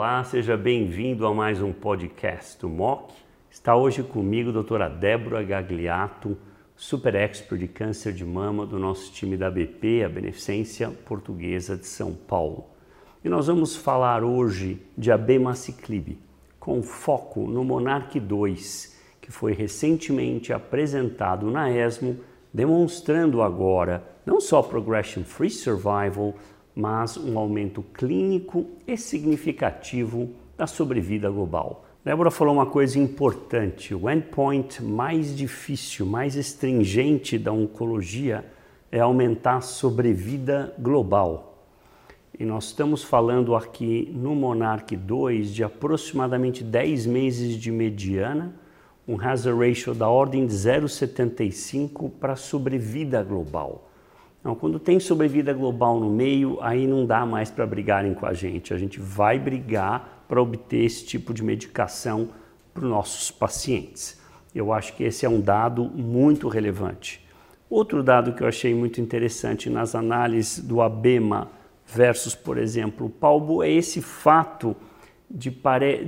[0.00, 3.12] Olá, seja bem-vindo a mais um podcast do MOC.
[3.50, 6.38] Está hoje comigo a doutora Débora Gagliato,
[6.76, 11.84] super expert de câncer de mama do nosso time da BP, a Beneficência Portuguesa de
[11.84, 12.66] São Paulo.
[13.24, 16.16] E nós vamos falar hoje de abemaciclib,
[16.60, 22.18] com foco no Monarch 2, que foi recentemente apresentado na ESMO,
[22.54, 26.36] demonstrando agora não só progression-free survival,
[26.78, 31.84] mas um aumento clínico e significativo da sobrevida global.
[32.04, 38.44] Débora falou uma coisa importante: o endpoint mais difícil, mais estringente da oncologia
[38.92, 41.66] é aumentar a sobrevida global.
[42.38, 48.54] E nós estamos falando aqui no Monarch 2 de aproximadamente 10 meses de mediana,
[49.06, 53.88] um hazard ratio da ordem de 0,75 para sobrevida global.
[54.40, 58.32] Então, quando tem sobrevida global no meio, aí não dá mais para brigarem com a
[58.32, 58.72] gente.
[58.72, 62.28] A gente vai brigar para obter esse tipo de medicação
[62.72, 64.20] para os nossos pacientes.
[64.54, 67.26] Eu acho que esse é um dado muito relevante.
[67.68, 71.48] Outro dado que eu achei muito interessante nas análises do ABEMA
[71.86, 74.74] versus, por exemplo, o PALBO é esse fato
[75.30, 75.54] de,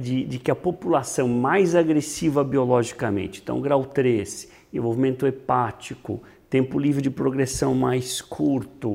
[0.00, 7.02] de, de, que a população mais agressiva biologicamente, então grau 3, envolvimento hepático, tempo livre
[7.02, 8.92] de progressão mais curto,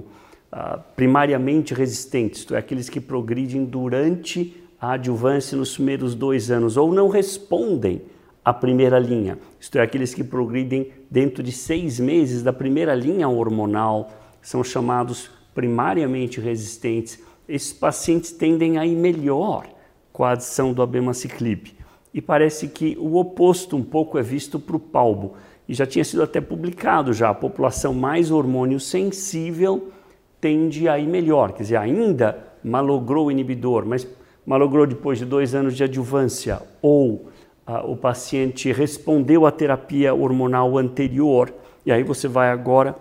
[0.52, 6.78] uh, primariamente resistentes, isto é, aqueles que progridem durante a adjuvância nos primeiros dois anos
[6.78, 8.02] ou não respondem
[8.44, 13.30] à primeira linha, isto é, aqueles que progridem dentro de seis meses da primeira linha
[13.30, 17.20] hormonal, são chamados primariamente resistentes.
[17.48, 19.68] Esses pacientes tendem a ir melhor
[20.12, 21.74] com a adição do abemaciclib.
[22.14, 25.34] E parece que o oposto um pouco é visto para o palbo
[25.68, 29.92] e já tinha sido até publicado já, a população mais hormônio sensível
[30.40, 34.06] tende a ir melhor, quer dizer, ainda malogrou o inibidor, mas
[34.46, 37.30] malogrou depois de dois anos de adjuvância, ou
[37.66, 41.54] ah, o paciente respondeu à terapia hormonal anterior,
[41.86, 42.94] e aí você vai agora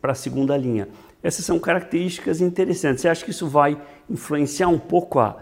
[0.00, 0.88] para a segunda linha.
[1.22, 3.02] Essas são características interessantes.
[3.02, 3.80] Você acha que isso vai
[4.10, 5.36] influenciar um pouco a,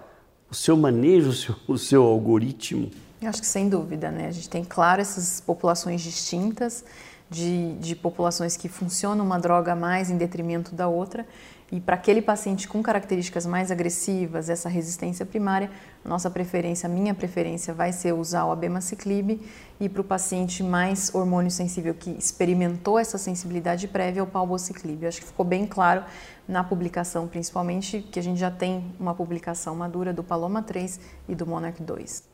[0.51, 2.91] o seu manejo, o seu, o seu algoritmo?
[3.23, 4.29] Eu acho que sem dúvida, né?
[4.29, 6.85] A gente tem, claro, essas populações distintas,
[7.31, 11.25] de, de populações que funcionam uma droga mais em detrimento da outra.
[11.73, 15.71] E para aquele paciente com características mais agressivas, essa resistência primária,
[16.05, 19.41] nossa preferência, minha preferência vai ser usar o abemaciclib
[19.79, 25.05] e para o paciente mais hormônio sensível que experimentou essa sensibilidade prévia, o palbociclib.
[25.05, 26.03] Eu acho que ficou bem claro
[26.49, 30.99] na publicação, principalmente, que a gente já tem uma publicação madura do Paloma 3
[31.29, 32.25] e do Monarch 2.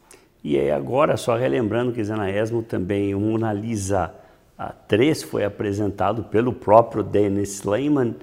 [0.42, 3.52] E aí agora, só relembrando que na ESMO também o Mona
[4.58, 8.16] Lisa 3 foi apresentado pelo próprio Dennis Lehman,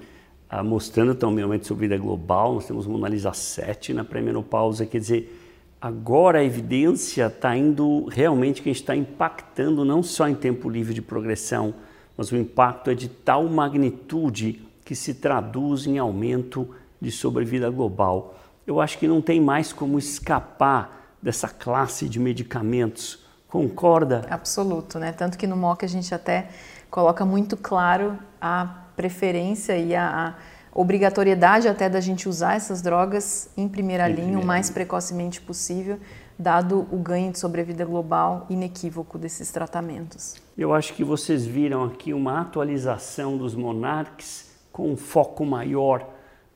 [0.64, 2.54] mostrando também o aumento de vida global.
[2.54, 5.40] Nós temos Mona Lisa 7 na pré-menopausa, quer dizer,
[5.80, 10.68] agora a evidência está indo realmente que a gente está impactando não só em tempo
[10.68, 11.72] livre de progressão,
[12.16, 16.68] mas o impacto é de tal magnitude que se traduz em aumento
[17.00, 18.38] de sobrevida global.
[18.66, 23.23] Eu acho que não tem mais como escapar dessa classe de medicamentos.
[23.54, 24.22] Concorda?
[24.28, 25.12] Absoluto, né?
[25.12, 26.48] Tanto que no MOC a gente até
[26.90, 30.34] coloca muito claro a preferência e a, a
[30.74, 34.44] obrigatoriedade até da gente usar essas drogas em primeira em linha primeira.
[34.44, 36.00] o mais precocemente possível,
[36.36, 40.34] dado o ganho de sobrevida global inequívoco desses tratamentos.
[40.58, 46.08] Eu acho que vocês viram aqui uma atualização dos Monarques com um foco maior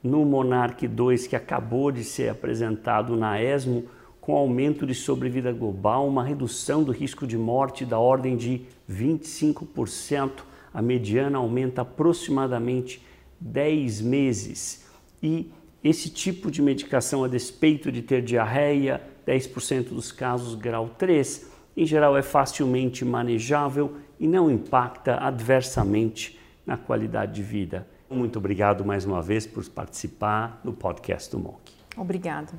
[0.02, 3.84] no Monarch 2 que acabou de ser apresentado na ESMO
[4.28, 10.42] com aumento de sobrevida global, uma redução do risco de morte da ordem de 25%.
[10.74, 13.02] A mediana aumenta aproximadamente
[13.40, 14.84] 10 meses.
[15.22, 15.50] E
[15.82, 21.86] esse tipo de medicação, a despeito de ter diarreia, 10% dos casos grau 3, em
[21.86, 27.88] geral é facilmente manejável e não impacta adversamente na qualidade de vida.
[28.10, 31.72] Muito obrigado mais uma vez por participar do podcast do MOC.
[31.96, 32.52] Obrigado.